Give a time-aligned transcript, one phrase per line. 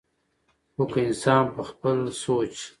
[0.73, 2.53] خو کۀ انسان پۀ خپل سوچ